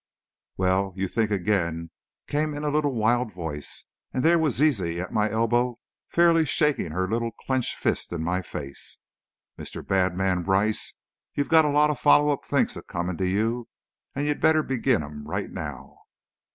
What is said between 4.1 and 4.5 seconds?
and there